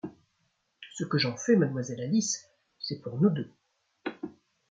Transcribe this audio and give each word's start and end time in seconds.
Ce 0.95 1.03
que 1.03 1.19
j’en 1.19 1.37
fais, 1.37 1.55
mademoiselle 1.55 2.01
Alice, 2.01 2.49
c’est 2.79 3.01
pour 3.03 3.19
nous 3.21 3.29
deux! 3.29 3.51